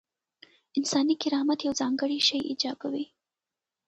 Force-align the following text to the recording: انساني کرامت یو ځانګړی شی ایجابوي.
انساني 0.77 1.15
کرامت 1.23 1.59
یو 1.65 1.73
ځانګړی 1.81 2.19
شی 2.27 2.39
ایجابوي. 2.49 3.05